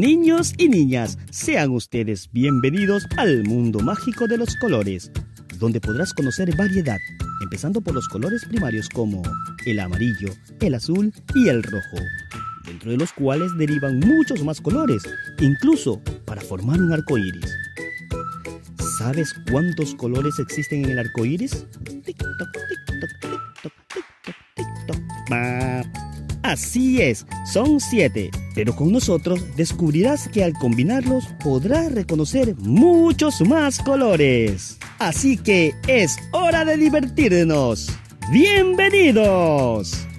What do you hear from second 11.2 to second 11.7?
y el